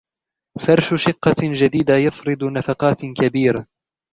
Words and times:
فرش 0.65 0.93
شقة 1.03 1.35
جديدة 1.41 1.95
يفرض 1.97 2.43
نفقات 2.43 3.05
كبيرة. 3.05 3.65